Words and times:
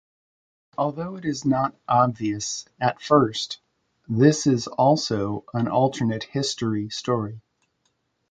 Although 0.79 1.17
it 1.17 1.25
is 1.25 1.45
not 1.45 1.75
obvious 1.87 2.65
at 2.79 2.99
first, 2.99 3.59
this 4.09 4.47
is 4.47 4.65
also 4.65 5.45
an 5.53 5.67
alternate 5.67 6.23
history 6.23 6.89
story. 6.89 7.39